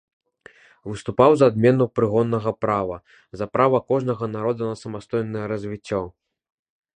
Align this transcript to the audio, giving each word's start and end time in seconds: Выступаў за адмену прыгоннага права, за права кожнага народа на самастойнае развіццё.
Выступаў 0.91 1.35
за 1.41 1.49
адмену 1.51 1.85
прыгоннага 1.97 2.53
права, 2.63 2.97
за 3.41 3.45
права 3.59 3.83
кожнага 3.93 4.25
народа 4.37 4.61
на 4.71 4.75
самастойнае 4.85 5.45
развіццё. 5.53 6.01